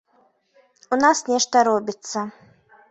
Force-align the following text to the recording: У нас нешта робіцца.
У 0.95 0.99
нас 1.03 1.21
нешта 1.29 1.55
робіцца. 1.69 2.27